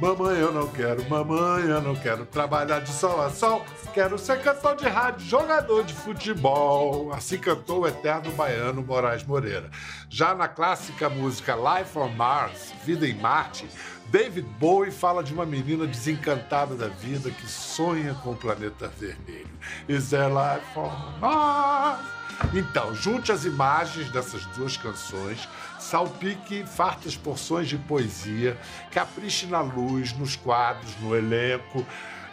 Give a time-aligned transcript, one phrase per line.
[0.00, 3.64] Mamãe, eu não quero, mamãe, eu não quero trabalhar de sol a sol.
[3.92, 7.12] Quero ser cantor de rádio, jogador de futebol.
[7.12, 9.68] Assim cantou o eterno baiano Moraes Moreira.
[10.08, 13.66] Já na clássica música Life on Mars, Vida em Marte,
[14.06, 19.50] David Bowie fala de uma menina desencantada da vida que sonha com o planeta vermelho.
[19.88, 22.18] Is there life on Mars?
[22.54, 25.48] Então, junte as imagens dessas duas canções
[25.88, 28.58] salpique fartas porções de poesia,
[28.90, 31.84] capriche na luz, nos quadros, no elenco,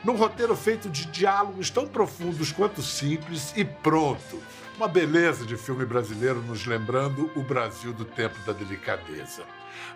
[0.04, 4.44] num roteiro feito de diálogos tão profundos quanto simples e pronto.
[4.76, 9.44] Uma beleza de filme brasileiro nos lembrando o Brasil do tempo da delicadeza.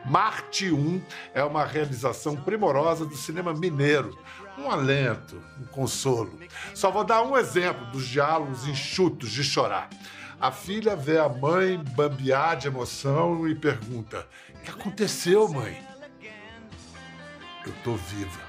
[0.05, 1.01] Marte 1
[1.33, 4.17] é uma realização primorosa do cinema mineiro,
[4.57, 6.39] um alento, um consolo.
[6.73, 9.89] Só vou dar um exemplo dos diálogos enxutos de chorar.
[10.41, 15.77] A filha vê a mãe bambear de emoção e pergunta: O que aconteceu, mãe?
[17.65, 18.39] Eu tô viva.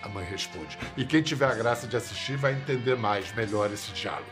[0.00, 0.78] A mãe responde.
[0.96, 4.30] E quem tiver a graça de assistir vai entender mais, melhor esse diálogo.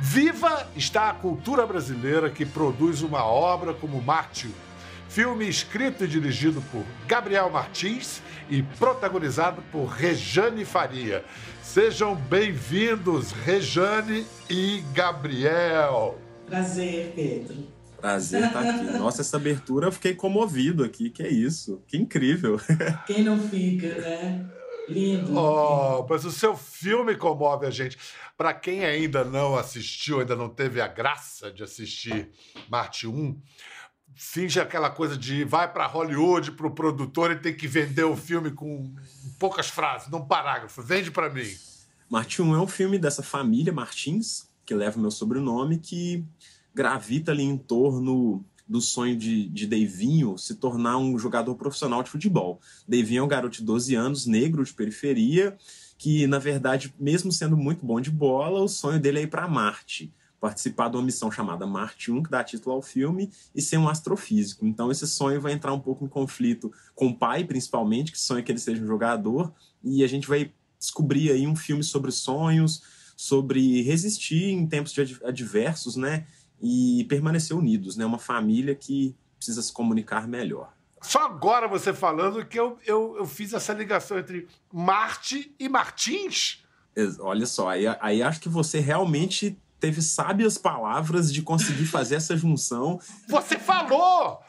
[0.00, 4.52] Viva está a cultura brasileira que produz uma obra como Marte,
[5.08, 11.24] filme escrito e dirigido por Gabriel Martins e protagonizado por Rejane Faria.
[11.62, 16.18] Sejam bem-vindos, Rejane e Gabriel.
[16.52, 17.66] Prazer, Pedro.
[17.98, 18.84] Prazer estar aqui.
[18.98, 21.08] Nossa, essa abertura eu fiquei comovido aqui.
[21.08, 21.82] Que é isso?
[21.88, 22.60] Que incrível.
[23.06, 24.50] Quem não fica, né?
[24.86, 25.34] Lindo.
[25.34, 27.96] Oh, mas o seu filme comove a gente.
[28.36, 32.28] Para quem ainda não assistiu, ainda não teve a graça de assistir
[32.68, 33.40] Marte 1,
[34.14, 38.16] finge aquela coisa de vai para Hollywood para o produtor e tem que vender o
[38.16, 38.92] filme com
[39.38, 40.82] poucas frases, num parágrafo.
[40.82, 41.48] Vende para mim.
[42.10, 46.24] Marte 1 é um filme dessa família Martins, que leva o meu sobrenome, que
[46.74, 52.08] gravita ali em torno do sonho de, de Deivinho se tornar um jogador profissional de
[52.08, 52.58] futebol.
[52.88, 55.58] Deivinho é um garoto de 12 anos, negro, de periferia,
[55.98, 59.46] que, na verdade, mesmo sendo muito bom de bola, o sonho dele é ir para
[59.46, 60.10] Marte,
[60.40, 63.90] participar de uma missão chamada Marte 1, que dá título ao filme, e ser um
[63.90, 64.64] astrofísico.
[64.64, 68.42] Então, esse sonho vai entrar um pouco em conflito com o pai, principalmente, que sonha
[68.42, 69.52] que ele seja um jogador,
[69.84, 72.82] e a gente vai descobrir aí um filme sobre sonhos,
[73.16, 76.26] sobre resistir em tempos adversos, né?
[76.60, 78.04] E permanecer unidos, né?
[78.06, 80.72] Uma família que precisa se comunicar melhor.
[81.00, 86.62] Só agora você falando que eu, eu, eu fiz essa ligação entre Marte e Martins.
[87.18, 92.36] Olha só, aí, aí acho que você realmente teve sábias palavras de conseguir fazer essa
[92.36, 93.00] junção.
[93.28, 94.40] Você falou!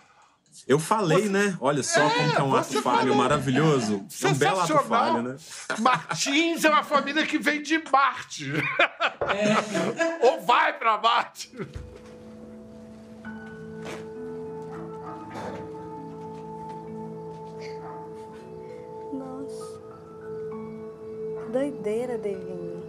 [0.65, 1.29] Eu falei, você...
[1.29, 1.57] né?
[1.59, 3.15] Olha só é, como que é um ato falho falou.
[3.15, 4.05] maravilhoso.
[4.23, 5.35] É um belo ato falho, né?
[5.79, 8.51] Martins é uma família que vem de Marte.
[9.21, 10.23] É.
[10.25, 11.51] Ou vai para Marte.
[19.13, 19.81] Nossa.
[21.51, 22.81] Doideira, Devinho.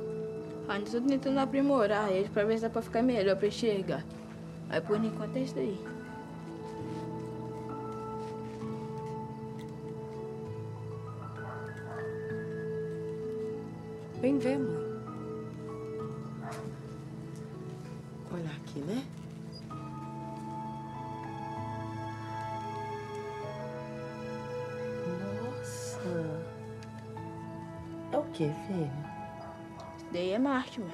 [0.68, 4.04] A gente tá tentando aprimorar ele pra ver se dá pra ficar melhor pra enxergar.
[4.70, 5.93] Aí por enquanto é isso daí.
[14.24, 14.82] Vem ver, mãe.
[18.32, 19.04] Olha aqui, né?
[25.42, 26.00] Nossa.
[28.12, 28.90] É o que, filho?
[30.10, 30.90] Daí é Marte, mãe.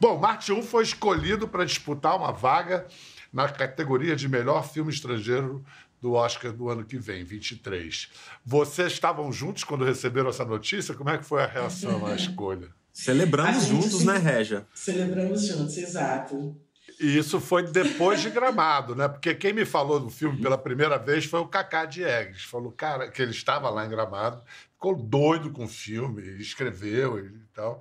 [0.00, 2.86] Bom, Marte 1 foi escolhido para disputar uma vaga
[3.34, 5.64] na categoria de melhor filme estrangeiro
[6.00, 8.08] do Oscar do ano que vem, 23.
[8.44, 10.94] Vocês estavam juntos quando receberam essa notícia?
[10.94, 12.68] Como é que foi a reação à escolha?
[12.92, 14.06] Celebramos juntos, se...
[14.06, 14.64] né, Régia?
[14.72, 16.56] Celebramos juntos, exato.
[17.00, 19.08] E isso foi depois de Gramado, né?
[19.08, 22.44] Porque quem me falou do filme pela primeira vez foi o Cacá Diegues.
[22.44, 24.44] Falou, cara, que ele estava lá em Gramado,
[24.74, 27.80] ficou doido com o filme, escreveu e tal.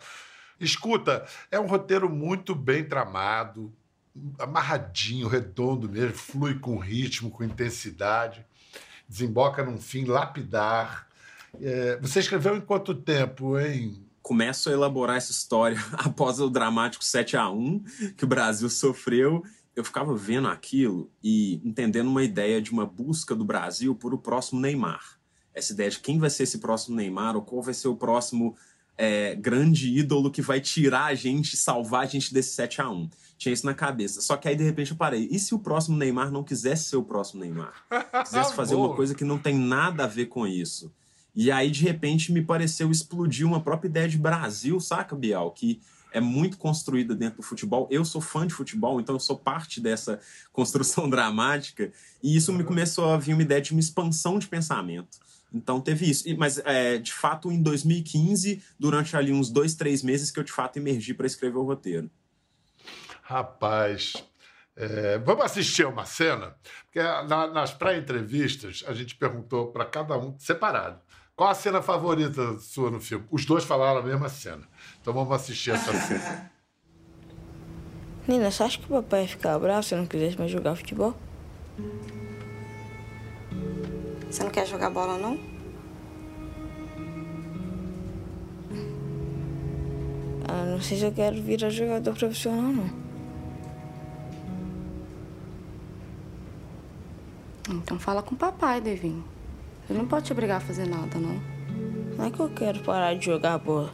[0.60, 3.72] Escuta, é um roteiro muito bem tramado,
[4.39, 8.45] amarradinho, redondo mesmo, flui com ritmo, com intensidade,
[9.07, 11.07] desemboca num fim lapidar.
[11.60, 14.06] É, você escreveu em quanto tempo, hein?
[14.21, 17.83] Começo a elaborar essa história após o dramático 7 a 1
[18.15, 19.44] que o Brasil sofreu.
[19.75, 24.18] Eu ficava vendo aquilo e entendendo uma ideia de uma busca do Brasil por o
[24.18, 25.19] próximo Neymar.
[25.54, 28.56] Essa ideia de quem vai ser esse próximo Neymar ou qual vai ser o próximo
[28.98, 33.10] é, grande ídolo que vai tirar a gente, salvar a gente desse 7 a 1
[33.38, 34.22] Tinha isso na cabeça.
[34.22, 35.28] Só que aí, de repente, eu parei.
[35.31, 37.74] E se o próximo Neymar não quisesse ser o próximo Neymar?
[38.24, 40.92] Quisesse fazer uma coisa que não tem nada a ver com isso.
[41.36, 45.51] E aí, de repente, me pareceu explodir uma própria ideia de Brasil, saca, Bial?
[45.51, 45.81] Que
[46.12, 47.88] é muito construída dentro do futebol.
[47.90, 50.19] Eu sou fã de futebol, então eu sou parte dessa
[50.54, 51.92] construção dramática.
[52.22, 55.18] E isso me começou a vir uma ideia de uma expansão de pensamento.
[55.54, 56.24] Então teve isso.
[56.38, 60.52] Mas, é, de fato, em 2015, durante ali uns dois, três meses, que eu de
[60.52, 62.10] fato emergi para escrever o roteiro.
[63.22, 64.14] Rapaz,
[64.76, 66.56] é, vamos assistir a uma cena?
[66.86, 71.00] Porque na- nas pré-entrevistas a gente perguntou para cada um, separado,
[71.36, 73.26] qual a cena favorita sua no filme?
[73.32, 74.68] Os dois falaram a mesma cena.
[75.02, 76.52] Então vamos assistir essa cena.
[78.28, 80.76] Nina, você acha que o papai ia ficar bravo se eu não quisesse mais jogar
[80.76, 81.16] futebol?
[84.33, 85.38] Você não quer jogar bola, não?
[90.50, 92.89] Ah, não sei se eu quero virar jogador profissional, não.
[97.69, 99.24] Então fala com o papai, Devinho.
[99.88, 101.39] Ele não pode te obrigar a fazer nada, não.
[102.18, 103.91] Não é que eu quero parar de jogar bola.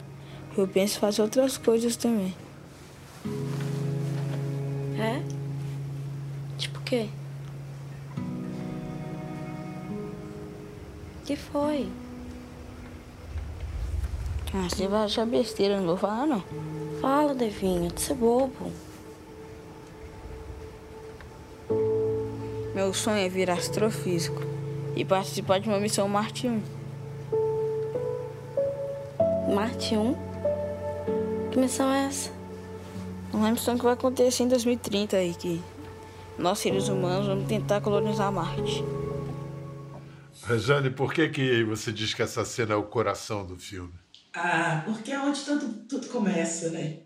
[0.56, 2.34] Eu penso em fazer outras coisas também.
[4.98, 5.22] É?
[6.56, 7.10] Tipo o quê?
[11.30, 11.88] Que foi?
[14.52, 16.42] Ah, você vai achar besteira, não vou falar não.
[17.00, 18.72] Fala, Devinho, de ser bobo.
[22.74, 24.42] Meu sonho é virar astrofísico
[24.96, 26.62] e participar de uma missão Marte 1.
[29.54, 30.16] Marte 1?
[31.52, 32.32] Que missão é essa?
[33.32, 35.62] Uma missão que vai acontecer em 2030 aí, que
[36.36, 38.82] nós seres humanos vamos tentar colonizar Marte.
[40.50, 43.92] Rejane, por que, que você diz que essa cena é o coração do filme?
[44.34, 47.02] Ah, porque é onde tudo, tudo começa, né?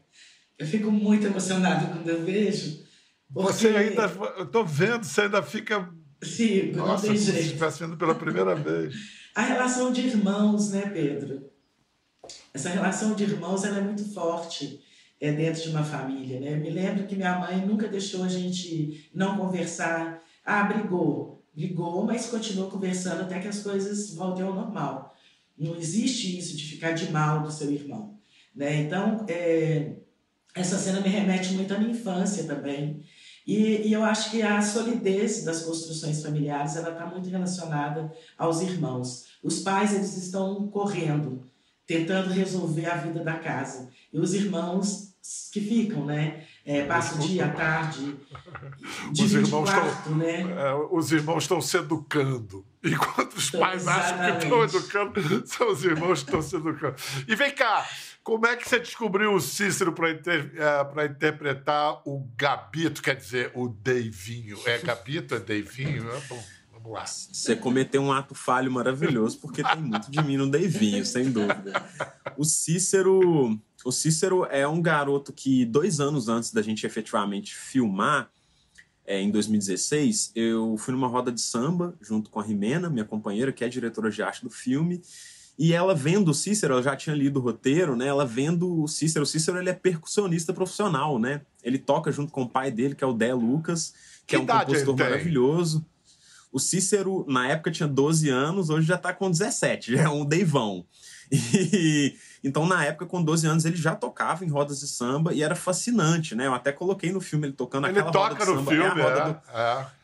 [0.59, 2.83] Eu fico muito emocionada quando eu vejo.
[3.33, 3.53] Porque...
[3.53, 4.05] Você ainda.
[4.39, 5.81] Eu tô vendo, você ainda fica.
[6.75, 7.41] Não Nossa, tem como se jeito.
[7.41, 8.95] estivesse vendo pela primeira vez.
[9.37, 11.51] A relação de irmãos, né, Pedro?
[12.55, 14.81] Essa relação de irmãos ela é muito forte
[15.21, 16.55] é, dentro de uma família, né?
[16.55, 20.23] Eu me lembro que minha mãe nunca deixou a gente não conversar.
[20.45, 21.34] Ah, brigou.
[21.55, 25.15] Brigou, mas continuou conversando até que as coisas voltem ao normal.
[25.57, 28.19] Não existe isso de ficar de mal do seu irmão,
[28.55, 28.83] né?
[28.83, 29.93] Então, é,
[30.55, 33.05] essa cena me remete muito à minha infância também.
[33.47, 38.61] E, e eu acho que a solidez das construções familiares ela está muito relacionada aos
[38.61, 39.27] irmãos.
[39.43, 41.43] Os pais eles estão correndo,
[41.87, 43.91] tentando resolver a vida da casa.
[44.13, 45.15] E os irmãos
[45.53, 46.45] que ficam, né?
[46.67, 48.17] É, passam o dia, a tarde,
[49.13, 50.17] Os irmãos quarto, estão.
[50.17, 50.41] né?
[50.41, 52.65] é, os irmãos estão se educando.
[52.83, 54.77] Enquanto os pais acham que estão Exatamente.
[54.77, 56.97] educando, são os irmãos que estão se educando.
[57.29, 57.87] E vem cá,
[58.23, 60.11] como é que você descobriu o Cícero para
[61.07, 64.59] interpretar o Gabito, quer dizer, o Deivinho?
[64.65, 66.11] É Gabito, é Deivinho?
[66.11, 67.05] É bom, vamos lá.
[67.07, 71.83] Você cometeu um ato falho maravilhoso, porque tem muito de mim no Deivinho, sem dúvida.
[72.37, 78.31] O Cícero, o Cícero é um garoto que, dois anos antes da gente efetivamente filmar,
[79.07, 83.53] é, em 2016, eu fui numa roda de samba junto com a Rimena, minha companheira,
[83.53, 85.03] que é diretora de arte do filme.
[85.59, 88.07] E ela vendo o Cícero, ela já tinha lido o roteiro, né?
[88.07, 91.43] Ela vendo o Cícero, o Cícero ele é percussionista profissional, né?
[91.63, 93.95] Ele toca junto com o pai dele, que é o Dé Lucas,
[94.27, 95.85] que, Que é um compositor maravilhoso.
[96.51, 100.25] O Cícero, na época, tinha 12 anos, hoje já tá com 17, já é um
[100.25, 100.87] deivão.
[101.75, 105.43] E, então, na época, com 12 anos, ele já tocava em rodas de samba e
[105.43, 106.47] era fascinante, né?
[106.47, 108.71] Eu até coloquei no filme ele tocando Ele aquela roda de samba.
[108.71, 109.41] filme, é, a roda é, do,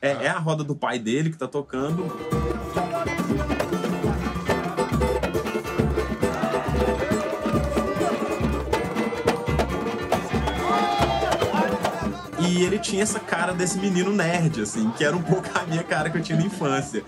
[0.00, 2.10] é, é, é a roda do pai dele que tá tocando.
[12.38, 15.84] E ele tinha essa cara desse menino nerd, assim, que era um pouco a minha
[15.84, 17.04] cara que eu tinha na infância.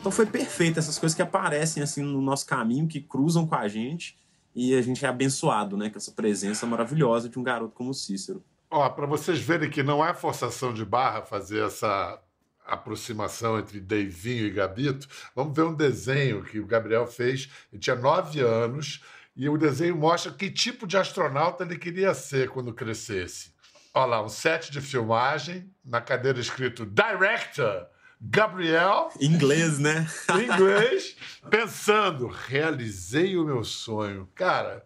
[0.00, 3.68] Então foi perfeito, essas coisas que aparecem assim no nosso caminho, que cruzam com a
[3.68, 4.18] gente,
[4.54, 7.94] e a gente é abençoado, né, com essa presença maravilhosa de um garoto como o
[7.94, 8.42] Cícero.
[8.70, 12.18] Ó, para vocês verem que não é forçação de barra fazer essa
[12.64, 17.50] aproximação entre Deivinho e Gabito, vamos ver um desenho que o Gabriel fez.
[17.70, 19.04] Ele tinha nove anos
[19.36, 23.52] e o desenho mostra que tipo de astronauta ele queria ser quando crescesse.
[23.92, 27.86] Olha lá, um set de filmagem, na cadeira escrito Director
[28.20, 30.06] Gabriel, inglês, né?
[30.44, 31.16] inglês,
[31.48, 34.28] pensando, realizei o meu sonho.
[34.34, 34.84] Cara,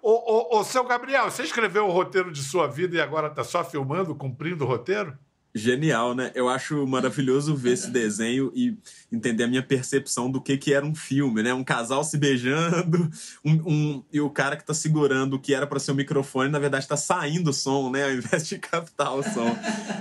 [0.00, 3.42] ô, ô, ô, seu Gabriel, você escreveu o roteiro de sua vida e agora está
[3.42, 5.18] só filmando, cumprindo o roteiro?
[5.56, 6.32] Genial, né?
[6.34, 8.76] Eu acho maravilhoso ver esse desenho e
[9.10, 11.54] entender a minha percepção do que, que era um filme, né?
[11.54, 13.08] Um casal se beijando,
[13.44, 16.50] um, um e o cara que tá segurando o que era para ser o microfone,
[16.50, 18.04] na verdade tá saindo o som, né?
[18.04, 19.56] Ao invés de captar o som.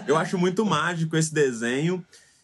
[0.08, 2.04] Eu acho muito mágico esse desenho.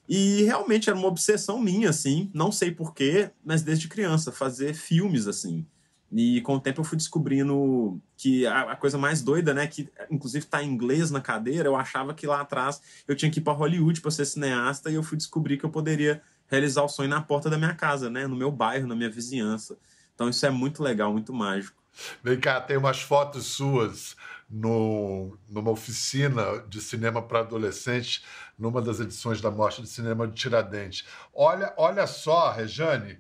[0.09, 2.31] E realmente era uma obsessão minha, assim.
[2.33, 5.67] Não sei porquê, mas desde criança, fazer filmes, assim.
[6.11, 10.47] E com o tempo eu fui descobrindo que a, coisa mais doida, né, que inclusive
[10.47, 13.53] tá em inglês na cadeira, eu achava que lá atrás eu tinha que ir para
[13.53, 17.21] Hollywood para ser cineasta e eu fui descobrir que eu poderia realizar o sonho na
[17.21, 19.77] porta da minha casa, né, no meu bairro, na minha vizinhança.
[20.15, 21.77] Então isso é muito legal, muito mágico.
[22.23, 24.15] Vem cá, tem umas fotos suas
[24.49, 28.23] no, numa oficina de cinema para adolescentes,
[28.57, 31.05] numa das edições da Mostra de Cinema de Tiradentes.
[31.33, 33.19] Olha, olha só, Rejane,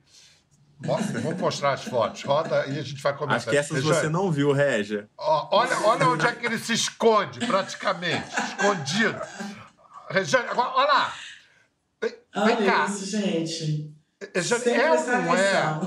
[0.81, 2.23] Vamos mostrar as fotos.
[2.23, 3.37] Roda e a gente vai comentar.
[3.37, 5.09] Acho que essas você não viu, Régia.
[5.17, 8.29] Olha, olha onde é que ele se esconde, praticamente.
[8.29, 9.21] Escondido.
[10.09, 11.13] Regiane, agora, olha lá.
[12.01, 12.85] Vem, olha vem cá.
[12.85, 13.93] isso, gente.
[14.33, 15.79] Regiane, é ou não é?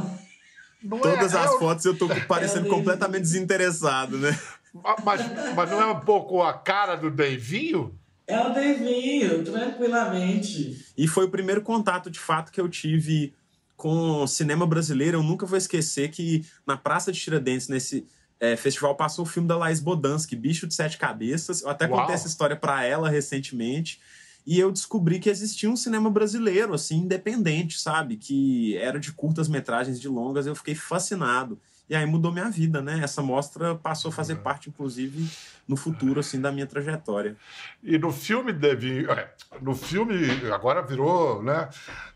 [0.83, 4.39] Não Todas é, as é fotos eu tô parecendo é completamente desinteressado, né?
[4.73, 5.21] Mas,
[5.55, 7.99] mas não é um pouco a cara do Deivinho?
[8.27, 10.87] É o Deivinho, tranquilamente.
[10.97, 13.35] E foi o primeiro contato, de fato, que eu tive
[13.77, 18.07] com cinema brasileiro, eu nunca vou esquecer que na Praça de Tiradentes, nesse
[18.39, 21.63] é, festival, passou o filme da Laís Bodansky, Bicho de Sete Cabeças.
[21.63, 21.99] Eu até Uau.
[21.99, 24.01] contei essa história para ela recentemente.
[24.47, 28.17] E eu descobri que existia um cinema brasileiro, assim, independente, sabe?
[28.17, 30.47] Que era de curtas metragens, de longas.
[30.47, 31.61] Eu fiquei fascinado.
[31.93, 33.01] E aí mudou minha vida, né?
[33.03, 35.29] Essa mostra passou a fazer parte, inclusive,
[35.69, 37.37] no futuro, assim, da minha trajetória.
[37.83, 39.31] E no filme, Devi, é,
[39.61, 40.17] no filme,
[40.51, 41.69] agora virou, né?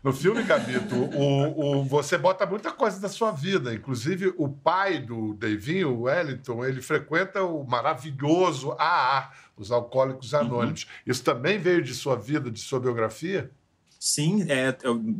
[0.03, 3.71] No filme, Gabito, o, o, você bota muita coisa da sua vida.
[3.71, 10.85] Inclusive, o pai do Devinho, o Wellington, ele frequenta o maravilhoso AA, os Alcoólicos Anônimos.
[10.85, 10.89] Uhum.
[11.05, 13.51] Isso também veio de sua vida, de sua biografia?
[13.99, 14.77] Sim, é, é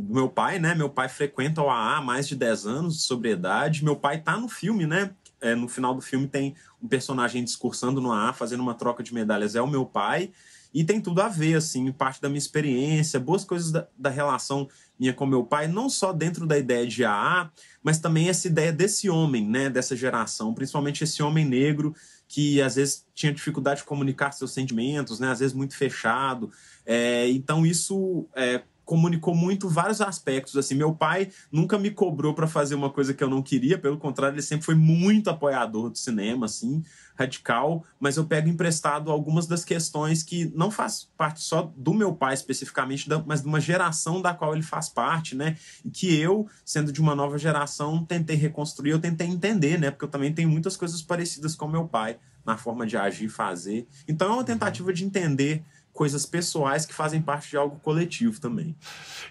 [0.09, 0.75] meu pai, né?
[0.75, 3.83] Meu pai frequenta o AA há mais de 10 anos de sobriedade.
[3.83, 5.11] Meu pai tá no filme, né?
[5.41, 9.13] É, no final do filme tem um personagem discursando no AA, fazendo uma troca de
[9.13, 9.55] medalhas.
[9.55, 10.31] É o meu pai.
[10.73, 14.67] E tem tudo a ver, assim, parte da minha experiência, boas coisas da, da relação
[14.99, 17.51] minha com meu pai, não só dentro da ideia de AA,
[17.83, 19.69] mas também essa ideia desse homem, né?
[19.69, 21.95] Dessa geração, principalmente esse homem negro
[22.27, 25.31] que às vezes tinha dificuldade de comunicar seus sentimentos, né?
[25.31, 26.51] Às vezes muito fechado.
[26.85, 30.55] É, então isso é, comunicou muito vários aspectos.
[30.55, 33.97] Assim, meu pai nunca me cobrou para fazer uma coisa que eu não queria, pelo
[33.97, 36.81] contrário, ele sempre foi muito apoiador do cinema, assim,
[37.15, 37.83] radical.
[37.99, 42.33] Mas eu pego emprestado algumas das questões que não faz parte só do meu pai
[42.33, 45.57] especificamente, mas de uma geração da qual ele faz parte, né?
[45.83, 49.91] E que eu, sendo de uma nova geração, tentei reconstruir, eu tentei entender, né?
[49.91, 53.29] Porque eu também tenho muitas coisas parecidas com meu pai na forma de agir e
[53.29, 53.85] fazer.
[54.07, 55.65] Então é uma tentativa de entender
[55.97, 58.75] coisas pessoais que fazem parte de algo coletivo também.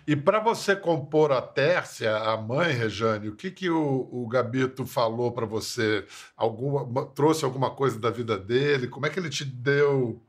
[0.04, 4.84] E para você compor a Tércia, a mãe, Rejane, o que, que o, o Gabito
[4.84, 6.04] falou para você?
[6.36, 8.88] Alguma, trouxe alguma coisa da vida dele?
[8.88, 10.20] Como é que ele te deu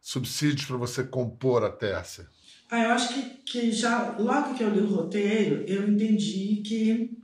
[0.00, 2.26] subsídios para você compor a Tércia?
[2.68, 7.16] Ah, eu acho que, que já, logo que eu li o roteiro, eu entendi que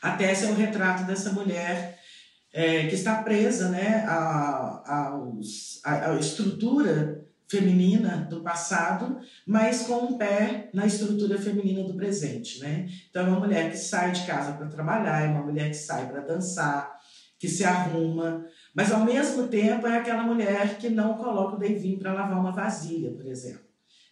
[0.00, 2.00] a Tércia é o retrato dessa mulher
[2.54, 7.21] é, que está presa né, à, aos, à, à estrutura
[7.52, 12.88] feminina do passado, mas com um pé na estrutura feminina do presente, né?
[13.10, 16.08] Então é uma mulher que sai de casa para trabalhar, é uma mulher que sai
[16.08, 16.98] para dançar,
[17.38, 21.98] que se arruma, mas ao mesmo tempo é aquela mulher que não coloca o Devinho
[21.98, 23.66] para lavar uma vasilha, por exemplo.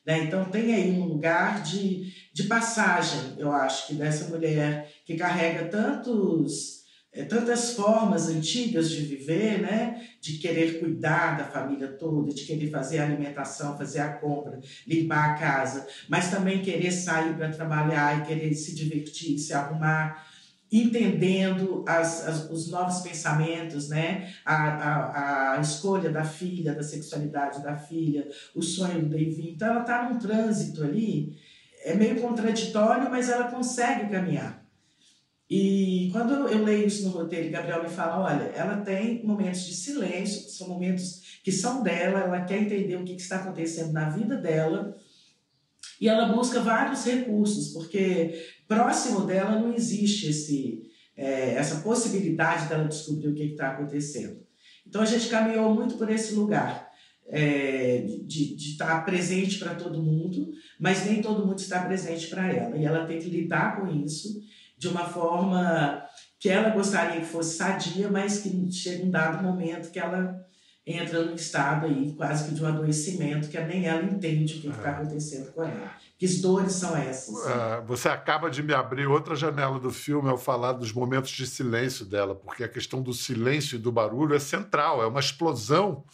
[0.07, 0.25] Né?
[0.25, 5.65] Então tem aí um lugar de, de passagem, eu acho, que dessa mulher que carrega
[5.65, 6.80] tantos
[7.13, 10.07] é, tantas formas antigas de viver, né?
[10.21, 15.31] De querer cuidar da família toda, de querer fazer a alimentação, fazer a compra, limpar
[15.31, 20.25] a casa, mas também querer sair para trabalhar e querer se divertir, se arrumar,
[20.71, 24.33] entendendo as, as, os novos pensamentos, né?
[24.45, 29.51] A, a, a escolha da filha, da sexualidade da filha, o sonho do Davi.
[29.51, 31.37] Então ela está num trânsito ali,
[31.85, 34.60] é meio contraditório, mas ela consegue caminhar.
[35.51, 39.75] E quando eu leio isso no roteiro, Gabriel me fala, olha, ela tem momentos de
[39.75, 44.09] silêncio, são momentos que são dela, ela quer entender o que, que está acontecendo na
[44.11, 44.97] vida dela,
[46.01, 52.87] e ela busca vários recursos, porque próximo dela não existe esse, é, essa possibilidade dela
[52.87, 54.47] descobrir o que está acontecendo.
[54.87, 56.89] Então a gente caminhou muito por esse lugar.
[57.33, 62.53] É, de, de estar presente para todo mundo, mas nem todo mundo está presente para
[62.53, 62.77] ela.
[62.77, 64.43] E ela tem que lidar com isso
[64.81, 66.03] de uma forma
[66.39, 70.41] que ela gostaria que fosse sadia, mas que chega um dado momento que ela
[70.87, 74.69] entra num estado aí quase que de um adoecimento que nem ela entende o que
[74.69, 75.93] está acontecendo com ela.
[76.19, 77.47] Que dores são essas?
[77.47, 81.47] Ah, você acaba de me abrir outra janela do filme ao falar dos momentos de
[81.47, 86.05] silêncio dela, porque a questão do silêncio e do barulho é central, é uma explosão,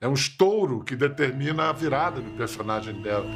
[0.00, 3.26] é um estouro que determina a virada do personagem dela.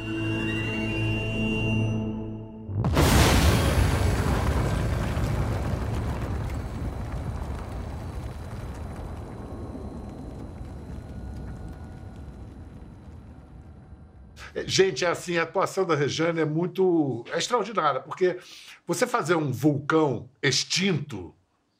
[14.69, 17.25] Gente, é assim, a atuação da Rejane é muito.
[17.31, 18.37] é extraordinária, porque
[18.85, 21.35] você fazer um vulcão extinto,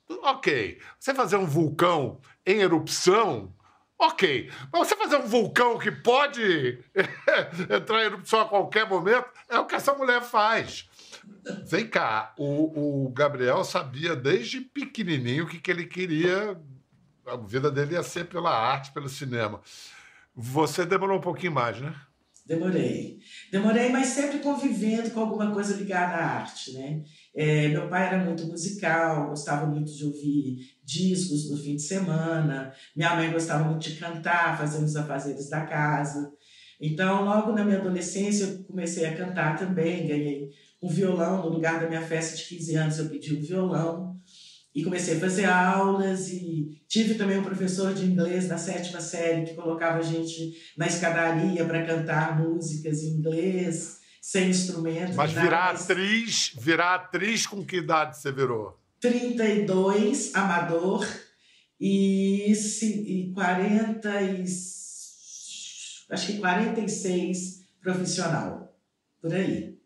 [0.09, 0.81] ok.
[0.99, 3.53] Você fazer um vulcão em erupção,
[3.95, 4.51] ok.
[4.73, 6.83] Mas você fazer um vulcão que pode
[7.69, 10.89] entrar em erupção a qualquer momento, é o que essa mulher faz.
[11.67, 16.59] Vem cá, o, o Gabriel sabia desde pequenininho o que, que ele queria,
[17.27, 19.61] a vida dele ia ser pela arte, pelo cinema.
[20.35, 21.93] Você demorou um pouquinho mais, né?
[22.49, 23.19] Demorei.
[23.51, 27.03] Demorei, mas sempre convivendo com alguma coisa ligada à arte, né?
[27.35, 32.73] É, meu pai era muito musical, gostava muito de ouvir discos no fim de semana.
[32.95, 36.33] Minha mãe gostava muito de cantar, fazendo os afazeres da casa.
[36.81, 40.07] Então, logo na minha adolescência, eu comecei a cantar também.
[40.07, 40.49] Ganhei
[40.81, 41.43] um violão.
[41.43, 44.08] No lugar da minha festa de 15 anos, eu pedi um violão.
[44.79, 49.45] E comecei a fazer aulas e tive também um professor de inglês na sétima série
[49.45, 55.15] que colocava a gente na escadaria para cantar músicas em inglês, sem instrumento.
[55.15, 58.79] Mas virar atriz, virar atriz com que idade você virou?
[59.01, 61.05] 32, amador,
[61.77, 64.43] e, e 40 e,
[66.09, 68.73] acho que 46 profissional,
[69.21, 69.77] por aí.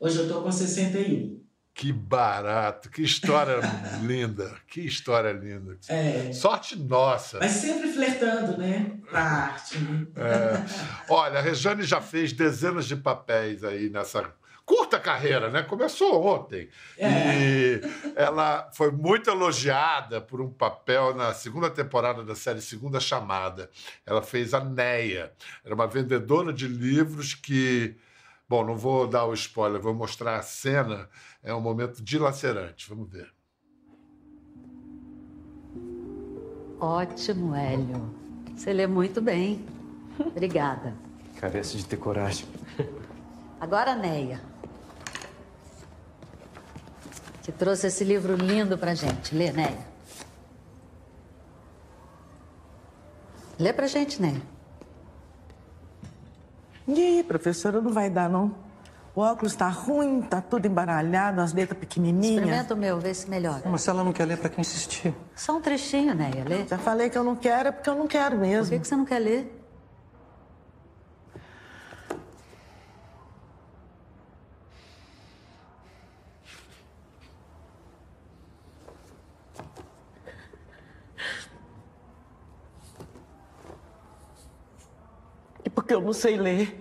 [0.00, 1.35] Hoje eu estou com 61.
[1.76, 3.60] Que barato, que história
[4.02, 5.76] linda, que história linda.
[5.88, 6.32] É.
[6.32, 7.38] Sorte nossa.
[7.38, 8.98] Mas sempre flertando, né?
[9.10, 9.78] Com a arte.
[9.78, 10.06] Né?
[10.16, 11.12] É.
[11.12, 14.32] Olha, a Rejane já fez dezenas de papéis aí nessa
[14.64, 15.62] curta carreira, né?
[15.64, 16.70] Começou ontem.
[16.96, 17.34] É.
[17.36, 17.80] E
[18.16, 23.68] ela foi muito elogiada por um papel na segunda temporada da série Segunda Chamada.
[24.06, 25.30] Ela fez a Neia.
[25.62, 27.94] Era uma vendedora de livros que.
[28.48, 31.08] Bom, não vou dar o spoiler, vou mostrar a cena.
[31.42, 32.88] É um momento dilacerante.
[32.88, 33.34] Vamos ver.
[36.80, 38.14] Ótimo, Hélio.
[38.54, 39.66] Você lê muito bem.
[40.18, 40.94] Obrigada.
[41.40, 42.46] Carece de ter coragem.
[43.60, 44.40] Agora, Neia.
[47.42, 49.34] Que trouxe esse livro lindo pra gente.
[49.34, 49.86] Lê, Neia.
[53.58, 54.55] Lê pra gente, Neia.
[56.88, 58.54] Aí, professora, não vai dar, não?
[59.14, 62.36] O óculos tá ruim, tá tudo embaralhado, as letras pequenininhas.
[62.36, 63.62] Experimenta o meu, vê se melhora.
[63.64, 65.14] Mas se ela não quer ler, pra que insistir?
[65.34, 66.44] Só um trechinho, Neia.
[66.46, 66.66] Lê.
[66.66, 68.70] Já falei que eu não quero, é porque eu não quero Por mesmo.
[68.74, 69.65] que, que você não quer ler?
[86.06, 86.78] Não sei ler.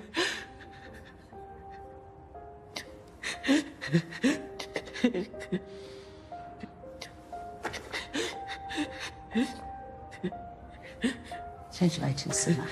[11.68, 12.68] A gente vai te ensinar.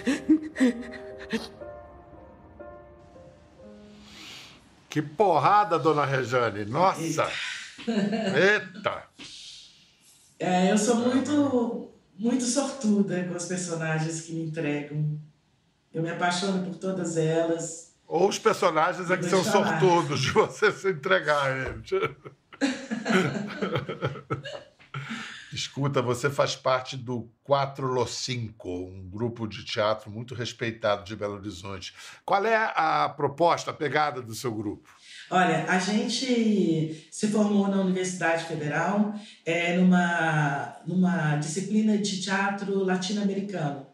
[4.90, 6.66] Que porrada, dona Rejane!
[6.66, 7.28] Nossa!
[7.88, 9.04] Eita!
[10.38, 15.20] É, eu sou muito, muito sortuda com os personagens que me entregam.
[15.94, 17.94] Eu me apaixono por todas elas.
[18.08, 19.80] Ou os personagens é que são falar.
[19.80, 21.92] sortudos de você se entregar a eles.
[25.54, 31.16] Escuta, você faz parte do Quatro Lo Cinco, um grupo de teatro muito respeitado de
[31.16, 31.94] Belo Horizonte.
[32.26, 34.90] Qual é a proposta, a pegada do seu grupo?
[35.30, 39.14] Olha, a gente se formou na Universidade Federal
[39.46, 43.93] é, numa, numa disciplina de teatro latino-americano.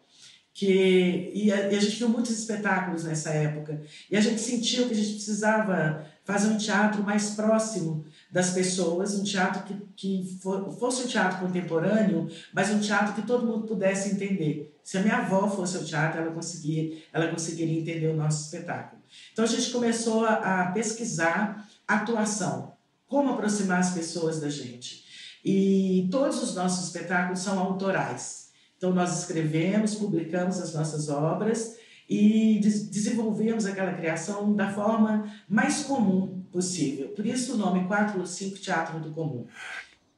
[0.60, 3.82] Que, e, a, e a gente viu muitos espetáculos nessa época.
[4.12, 9.16] E a gente sentiu que a gente precisava fazer um teatro mais próximo das pessoas,
[9.16, 13.68] um teatro que, que for, fosse um teatro contemporâneo, mas um teatro que todo mundo
[13.68, 14.78] pudesse entender.
[14.84, 19.02] Se a minha avó fosse ao teatro, ela, conseguia, ela conseguiria entender o nosso espetáculo.
[19.32, 22.74] Então a gente começou a, a pesquisar atuação,
[23.08, 25.06] como aproximar as pessoas da gente.
[25.42, 28.49] E todos os nossos espetáculos são autorais.
[28.80, 31.76] Então nós escrevemos, publicamos as nossas obras
[32.10, 37.10] e des desenvolvemos aquela criação da forma mais comum possível.
[37.10, 39.46] Por isso o nome 4 ou 5 Teatro do Comum.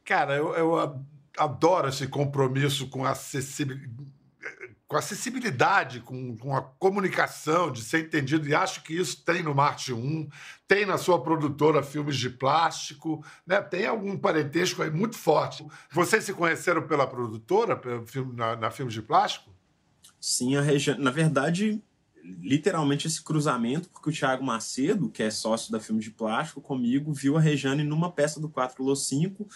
[0.06, 0.95] Cara, eu, eu a-
[1.39, 3.89] adoro esse compromisso com acessibilidade.
[4.92, 9.56] Com acessibilidade, com, com a comunicação, de ser entendido, e acho que isso tem no
[9.56, 10.28] Marte 1,
[10.68, 13.62] tem na sua produtora Filmes de Plástico, né?
[13.62, 15.66] tem algum parentesco aí muito forte.
[15.94, 17.80] Vocês se conheceram pela produtora,
[18.36, 19.56] na, na Filmes de Plástico?
[20.20, 21.02] Sim, a Regiane.
[21.02, 21.82] Na verdade,
[22.22, 27.14] literalmente esse cruzamento, porque o Thiago Macedo, que é sócio da Filmes de Plástico, comigo,
[27.14, 29.48] viu a Regiane numa peça do 4 Lo 5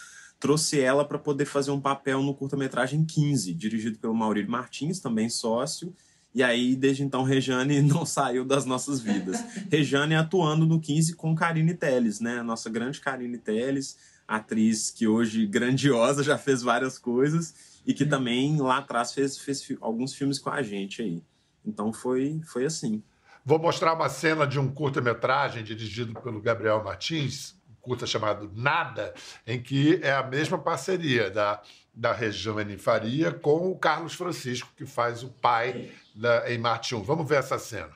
[0.45, 5.27] trouxe ela para poder fazer um papel no curta-metragem 15, dirigido pelo Maurílio Martins, também
[5.27, 5.91] sócio.
[6.35, 9.43] E aí, desde então, Rejane não saiu das nossas vidas.
[9.71, 12.37] Rejane atuando no 15 com Karine Telles, né?
[12.37, 18.05] A nossa grande Karine Telles, atriz que hoje grandiosa, já fez várias coisas e que
[18.05, 21.23] também lá atrás fez, fez alguns filmes com a gente aí.
[21.65, 23.01] Então foi, foi assim.
[23.43, 27.55] Vou mostrar uma cena de um curta-metragem dirigido pelo Gabriel Martins,
[27.85, 29.13] curta chamado Nada,
[29.45, 31.61] em que é a mesma parceria da,
[31.93, 37.03] da Regiane Faria com o Carlos Francisco, que faz o pai da, em Marte 1.
[37.03, 37.91] Vamos ver essa cena.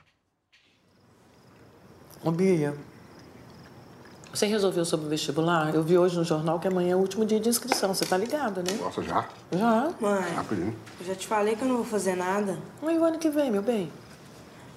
[2.22, 2.74] Ô, Bia,
[4.32, 5.74] você resolveu sobre o vestibular?
[5.74, 7.92] Eu vi hoje no jornal que amanhã é o último dia de inscrição.
[7.92, 8.72] Você tá ligada, né?
[8.80, 9.28] Nossa, já?
[9.50, 9.90] Já.
[10.00, 10.76] Mãe, Rapidinho.
[11.00, 12.56] eu já te falei que eu não vou fazer nada.
[12.80, 13.90] E o ano que vem, meu bem?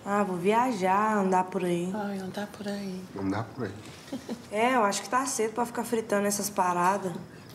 [0.05, 1.89] Ah, vou viajar, andar por aí.
[1.93, 3.01] Ai, andar por aí.
[3.17, 3.71] Andar por aí.
[4.51, 7.11] É, eu acho que tá cedo pra ficar fritando essas paradas.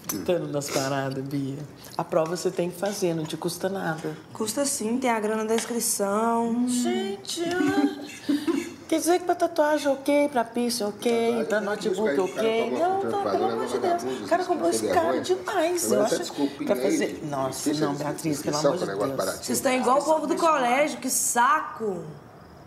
[0.08, 1.58] Fritando nas paradas, Bia.
[1.96, 4.16] A prova você tem que fazer, não te custa nada.
[4.32, 6.66] Custa sim, tem a grana da inscrição.
[6.66, 8.74] Gente, ah.
[8.88, 12.70] quer dizer que pra tatuagem ok, pra piercing ok, pra notebook ok.
[12.72, 14.02] Não, tá, pelo amor de Deus.
[14.02, 15.92] O cara comprou esse cara demais.
[15.92, 16.34] Eu acho
[16.64, 17.20] pra fazer...
[17.30, 18.98] Nossa, não, Beatriz, pelo amor de Deus.
[19.36, 22.02] Vocês estão igual o povo do colégio, que saco.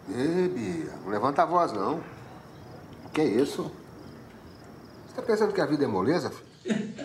[0.10, 2.02] Ê, Bia, não levanta a voz, não.
[3.14, 3.72] Que isso?
[5.08, 6.96] Você tá pensando que a vida é moleza, filho?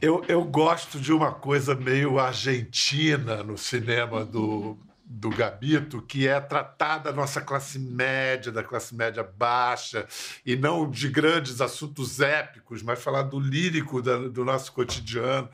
[0.00, 4.76] Eu, eu gosto de uma coisa meio argentina no cinema do,
[5.12, 10.06] do Gabito, que é tratar da nossa classe média, da classe média baixa,
[10.46, 15.48] e não de grandes assuntos épicos, mas falar do lírico da, do nosso cotidiano.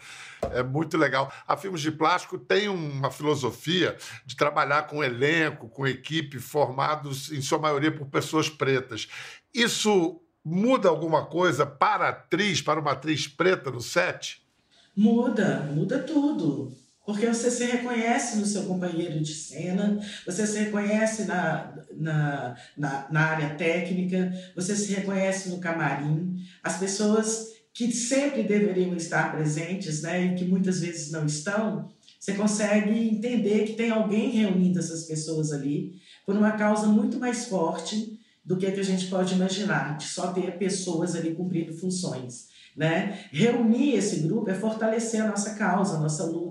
[0.52, 1.32] É muito legal.
[1.48, 7.40] A Filmes de Plástico tem uma filosofia de trabalhar com elenco, com equipe, formados, em
[7.40, 9.08] sua maioria, por pessoas pretas.
[9.54, 14.46] Isso muda alguma coisa para a atriz, para uma atriz preta no set?
[14.94, 16.76] Muda, muda tudo.
[17.06, 23.06] Porque você se reconhece no seu companheiro de cena, você se reconhece na, na, na,
[23.10, 26.36] na área técnica, você se reconhece no camarim.
[26.64, 31.88] As pessoas que sempre deveriam estar presentes, né, e que muitas vezes não estão,
[32.18, 37.44] você consegue entender que tem alguém reunindo essas pessoas ali por uma causa muito mais
[37.44, 42.48] forte do que, que a gente pode imaginar, de só ter pessoas ali cumprindo funções.
[42.76, 43.26] Né?
[43.32, 46.45] Reunir esse grupo é fortalecer a nossa causa, a nossa luta,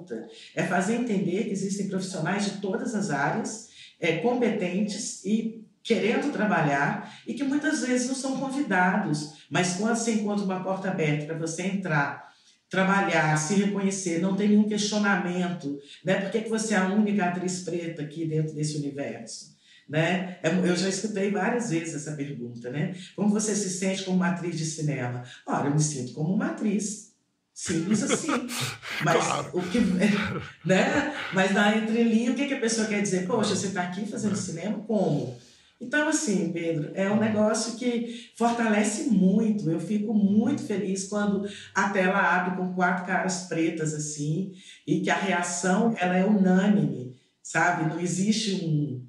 [0.56, 7.22] é fazer entender que existem profissionais de todas as áreas, é, competentes e querendo trabalhar
[7.28, 11.38] e que muitas vezes não são convidados, mas quando você encontra uma porta aberta para
[11.38, 12.34] você entrar,
[12.70, 16.22] trabalhar, se reconhecer, não tem nenhum questionamento, né?
[16.22, 19.56] Por que, que você é a única atriz preta aqui dentro desse universo?
[19.88, 20.39] Né?
[20.44, 22.96] Eu já escutei várias vezes essa pergunta, né?
[23.15, 25.24] Como você se sente como uma atriz de cinema?
[25.46, 27.13] Ora, eu me sinto como uma atriz.
[27.56, 28.28] Simples assim.
[29.02, 29.50] Mas Claro.
[29.54, 29.80] o que.
[30.65, 31.15] Né?
[31.34, 33.26] Mas na entrelinha, o que, que a pessoa quer dizer?
[33.26, 34.80] Poxa, você está aqui fazendo cinema?
[34.80, 35.38] Como?
[35.80, 39.70] Então, assim, Pedro, é um negócio que fortalece muito.
[39.70, 44.54] Eu fico muito feliz quando a tela abre com quatro caras pretas, assim,
[44.86, 47.89] e que a reação ela é unânime, sabe?
[47.89, 49.06] Não existe um.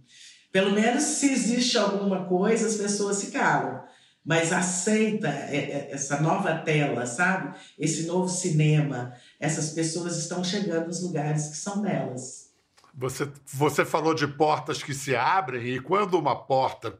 [0.53, 3.83] Pelo menos se existe alguma coisa, as pessoas se calam.
[4.27, 7.57] Mas aceita é, é, essa nova tela, sabe?
[7.79, 9.15] Esse novo cinema.
[9.39, 12.51] Essas pessoas estão chegando nos lugares que são delas.
[12.93, 16.99] Você, você falou de portas que se abrem, e quando uma porta.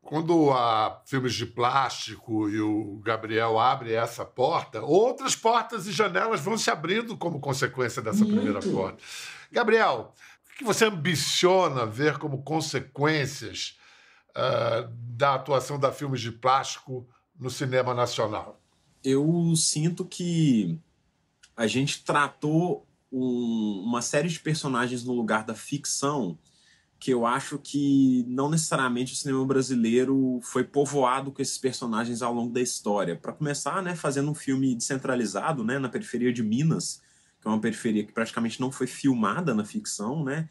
[0.00, 6.40] Quando a Filmes de Plástico e o Gabriel abrem essa porta, outras portas e janelas
[6.40, 8.36] vão se abrindo como consequência dessa Muito.
[8.36, 9.02] primeira porta.
[9.52, 10.14] Gabriel,
[10.50, 13.78] o que você ambiciona ver como consequências
[14.34, 17.06] ah, da atuação da Filmes de Plástico
[17.38, 18.60] no cinema nacional?
[19.04, 20.76] eu sinto que
[21.56, 26.36] a gente tratou um- uma série de personagens no lugar da ficção
[26.98, 32.34] que eu acho que não necessariamente o cinema brasileiro foi povoado com esses personagens ao
[32.34, 33.14] longo da história.
[33.14, 37.00] Para começar, né, fazendo um filme descentralizado, né, na periferia de Minas,
[37.40, 40.48] que é uma periferia que praticamente não foi filmada na ficção, né,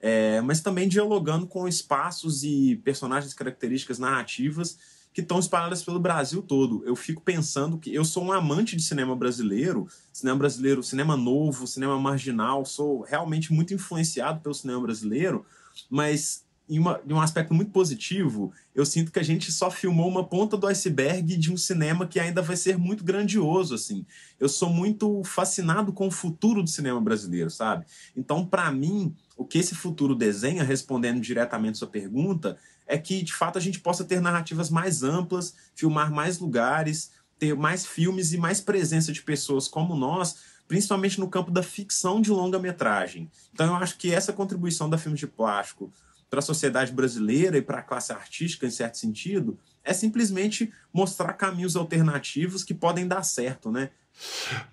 [0.00, 4.78] é, mas também dialogando com espaços e personagens, características narrativas
[5.12, 6.82] que estão espalhadas pelo Brasil todo.
[6.84, 11.66] Eu fico pensando que eu sou um amante de cinema brasileiro, cinema brasileiro, cinema novo,
[11.66, 15.44] cinema marginal, sou realmente muito influenciado pelo cinema brasileiro,
[15.90, 20.08] mas em, uma, em um aspecto muito positivo, eu sinto que a gente só filmou
[20.08, 24.06] uma ponta do iceberg de um cinema que ainda vai ser muito grandioso, assim.
[24.38, 27.84] Eu sou muito fascinado com o futuro do cinema brasileiro, sabe?
[28.16, 32.56] Então, para mim, o que esse futuro desenha, respondendo diretamente sua pergunta,
[32.86, 37.56] é que, de fato, a gente possa ter narrativas mais amplas, filmar mais lugares, ter
[37.56, 40.36] mais filmes e mais presença de pessoas como nós,
[40.68, 43.28] principalmente no campo da ficção de longa-metragem.
[43.52, 45.92] Então, eu acho que essa contribuição da Filmes de Plástico
[46.30, 51.32] para a sociedade brasileira e para a classe artística, em certo sentido, é simplesmente mostrar
[51.32, 53.90] caminhos alternativos que podem dar certo, né?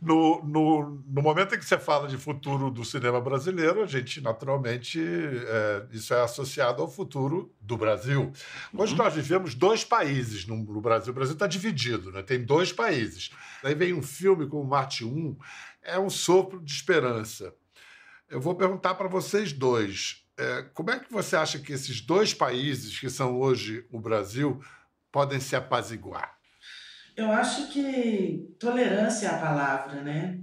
[0.01, 4.19] No, no, no momento em que você fala de futuro do cinema brasileiro, a gente
[4.19, 8.31] naturalmente é, isso é associado ao futuro do Brasil.
[8.73, 8.97] Hoje uhum.
[8.97, 11.11] nós vivemos dois países no, no Brasil.
[11.11, 12.21] O Brasil está dividido, né?
[12.21, 13.31] tem dois países.
[13.63, 15.37] Daí vem um filme como Marte 1,
[15.83, 17.53] é um sopro de esperança.
[18.29, 22.33] Eu vou perguntar para vocês dois é, como é que você acha que esses dois
[22.33, 24.61] países, que são hoje o Brasil,
[25.11, 26.37] podem se apaziguar?
[27.15, 30.39] Eu acho que tolerância é a palavra, né?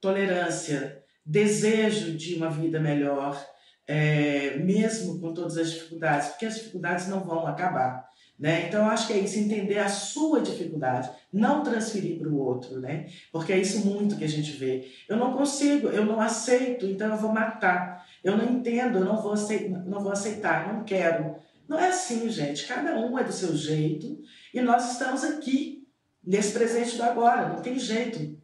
[0.00, 3.44] Tolerância, desejo de uma vida melhor,
[3.88, 8.06] é, mesmo com todas as dificuldades, porque as dificuldades não vão acabar.
[8.38, 8.68] Né?
[8.68, 13.08] Então, acho que é isso, entender a sua dificuldade, não transferir para o outro, né?
[13.32, 14.88] porque é isso muito que a gente vê.
[15.08, 18.06] Eu não consigo, eu não aceito, então eu vou matar.
[18.28, 21.36] Eu não entendo, eu não vou aceitar, não vou aceitar, não quero.
[21.66, 22.66] Não é assim, gente.
[22.66, 24.20] Cada um é do seu jeito
[24.52, 25.88] e nós estamos aqui,
[26.22, 28.38] nesse presente do agora, não tem jeito.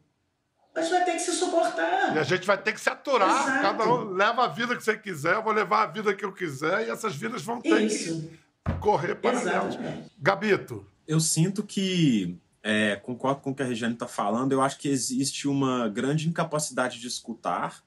[0.75, 2.17] A gente vai ter que se suportar.
[2.17, 3.29] E a gente vai ter que se aturar.
[3.29, 3.63] Exato.
[3.63, 6.33] Cada um leva a vida que você quiser, eu vou levar a vida que eu
[6.33, 8.27] quiser, e essas vidas vão ter Isso.
[8.67, 9.79] que correr para Exato.
[10.19, 10.87] Gabito.
[11.07, 14.89] Eu sinto que, é, concordo com o que a Regiane está falando, eu acho que
[14.89, 17.85] existe uma grande incapacidade de escutar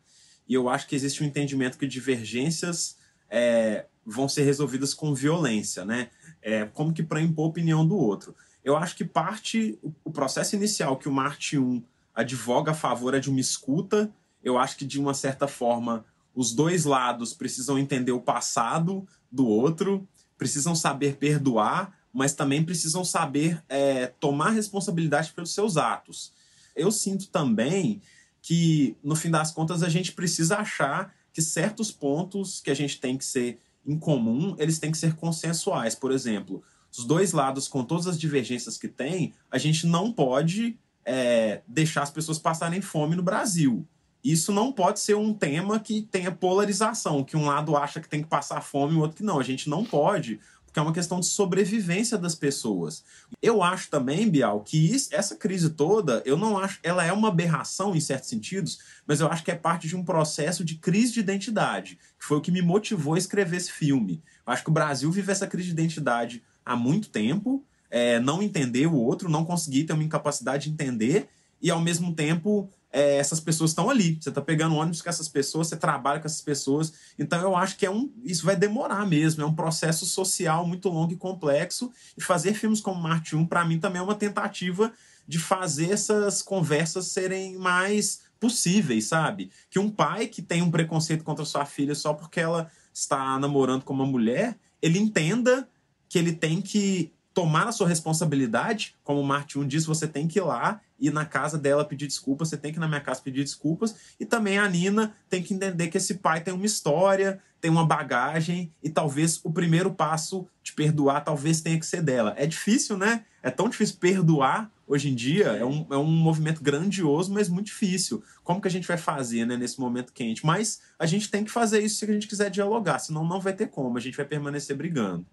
[0.47, 2.97] e eu acho que existe um entendimento que divergências
[3.29, 6.10] é, vão ser resolvidas com violência, né?
[6.41, 8.33] É, como que para impor a opinião do outro.
[8.63, 11.83] Eu acho que parte, o processo inicial que o Marte 1
[12.15, 14.10] advoga a favor é de uma escuta.
[14.43, 19.45] Eu acho que, de uma certa forma, os dois lados precisam entender o passado do
[19.45, 20.07] outro,
[20.38, 26.31] precisam saber perdoar, mas também precisam saber é, tomar responsabilidade pelos seus atos.
[26.75, 28.01] Eu sinto também
[28.47, 32.97] que, no fim das contas, a gente precisa achar que certos pontos que a gente
[32.97, 35.95] tem que ser em comum, eles têm que ser consensuais.
[35.95, 40.79] Por exemplo, os dois lados, com todas as divergências que tem, a gente não pode
[41.03, 43.86] é, deixar as pessoas passarem fome no Brasil.
[44.23, 48.21] Isso não pode ser um tema que tenha polarização, que um lado acha que tem
[48.23, 49.41] que passar fome e o outro que não.
[49.41, 50.39] A gente não pode,
[50.78, 53.04] que é uma questão de sobrevivência das pessoas.
[53.42, 57.30] Eu acho também, Bial, que isso, essa crise toda, eu não acho, ela é uma
[57.30, 61.13] aberração em certos sentidos, mas eu acho que é parte de um processo de crise
[61.13, 64.22] de identidade, que foi o que me motivou a escrever esse filme.
[64.46, 68.44] Eu acho que o Brasil vive essa crise de identidade há muito tempo, é, não
[68.44, 71.28] entender o outro, não conseguir ter uma incapacidade de entender
[71.60, 74.17] e ao mesmo tempo é, essas pessoas estão ali.
[74.19, 76.93] Você está pegando ônibus com essas pessoas, você trabalha com essas pessoas.
[77.17, 79.43] Então eu acho que é um, isso vai demorar mesmo.
[79.43, 81.91] É um processo social muito longo e complexo.
[82.17, 84.91] E fazer filmes como Marte 1, para mim, também é uma tentativa
[85.28, 89.52] de fazer essas conversas serem mais possíveis, sabe?
[89.69, 93.84] Que um pai que tem um preconceito contra sua filha só porque ela está namorando
[93.84, 95.67] com uma mulher, ele entenda
[96.08, 100.28] que ele tem que tomar a sua responsabilidade, como o Marte 1 diz, você tem
[100.28, 103.00] que ir lá ir na casa dela pedir desculpas, você tem que ir na minha
[103.00, 103.95] casa pedir desculpas.
[104.19, 107.86] E também a Nina tem que entender que esse pai tem uma história, tem uma
[107.86, 112.34] bagagem, e talvez o primeiro passo de perdoar talvez tenha que ser dela.
[112.38, 113.23] É difícil, né?
[113.43, 117.67] É tão difícil perdoar hoje em dia, é um, é um movimento grandioso, mas muito
[117.67, 118.23] difícil.
[118.43, 120.43] Como que a gente vai fazer né, nesse momento quente?
[120.43, 123.54] Mas a gente tem que fazer isso se a gente quiser dialogar, senão não vai
[123.54, 125.23] ter como, a gente vai permanecer brigando.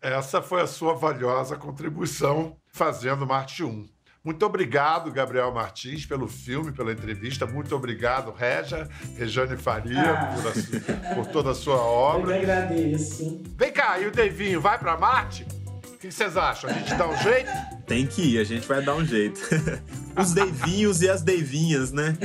[0.00, 3.86] Essa foi a sua valiosa contribuição fazendo Marte 1.
[4.24, 7.46] Muito obrigado, Gabriel Martins, pelo filme, pela entrevista.
[7.46, 10.26] Muito obrigado, Reja, Rejane Faria, ah.
[10.26, 12.34] por, sua, por, toda a sua obra.
[12.34, 13.42] Eu que agradeço.
[13.58, 15.46] Vem cá, e o Devinho vai para Marte?
[15.86, 16.70] O que vocês acham?
[16.70, 17.50] A gente dá um jeito?
[17.86, 19.38] Tem que ir, a gente vai dar um jeito.
[20.16, 22.16] Os Devinhos e as Devinhas, né?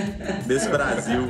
[0.46, 1.30] Desse Brasil.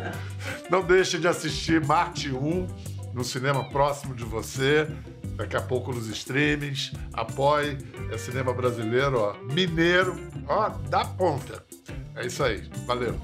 [0.69, 4.87] Não deixe de assistir Marte 1 no cinema próximo de você
[5.37, 6.91] daqui a pouco nos streamings.
[7.13, 7.77] Apoie.
[8.11, 9.33] É cinema brasileiro, ó.
[9.53, 10.15] Mineiro,
[10.47, 11.63] ó, da ponta.
[12.13, 12.69] É isso aí.
[12.85, 13.19] Valeu.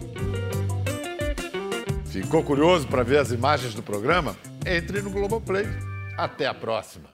[2.05, 4.35] Ficou curioso para ver as imagens do programa?
[4.65, 5.65] Entre no Globoplay.
[6.17, 7.10] Até a próxima.